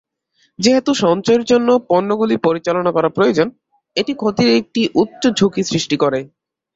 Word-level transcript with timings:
যেহেতু 0.59 0.91
সঞ্চয়ের 1.03 1.43
জন্য 1.43 1.69
পণ্যগুলি 1.89 2.35
পরিচালনা 2.45 2.91
করা 2.93 3.09
প্রয়োজন, 3.09 3.47
এটি 3.95 4.13
ক্ষতির 4.13 4.49
একটি 4.59 4.81
উচ্চ 4.95 5.23
ঝুঁকি 5.37 5.61
সৃষ্টি 5.63 5.95
করে। 6.03 6.19